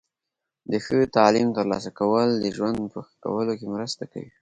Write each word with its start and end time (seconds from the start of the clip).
د 0.71 0.73
ښه 0.85 0.97
تعلیم 1.17 1.49
ترلاسه 1.57 1.89
کول 1.99 2.29
د 2.37 2.45
ژوند 2.57 2.77
په 2.93 2.99
ښه 3.07 3.15
کولو 3.25 3.53
کې 3.59 3.67
مرسته 3.75 4.03
کوي. 4.11 4.31